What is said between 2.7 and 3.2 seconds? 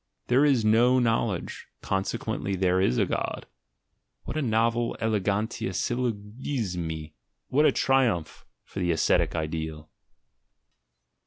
is a